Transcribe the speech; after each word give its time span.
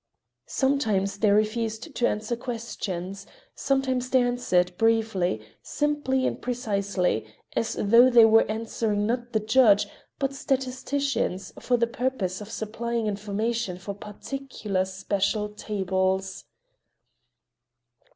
Sometimes 0.47 1.19
they 1.19 1.29
refused 1.29 1.93
to 1.93 2.07
answer 2.07 2.35
questions; 2.35 3.27
sometimes 3.53 4.09
they 4.09 4.19
answered, 4.23 4.75
briefly, 4.75 5.45
simply 5.61 6.25
and 6.25 6.41
precisely, 6.41 7.27
as 7.55 7.73
though 7.79 8.09
they 8.09 8.25
were 8.25 8.49
answering 8.49 9.05
not 9.05 9.31
the 9.31 9.39
judge, 9.39 9.85
but 10.17 10.33
statisticians, 10.33 11.53
for 11.59 11.77
the 11.77 11.85
purpose 11.85 12.41
of 12.41 12.49
supplying 12.49 13.05
information 13.05 13.77
for 13.77 13.93
particular 13.93 14.85
special 14.85 15.49
tables. 15.49 16.45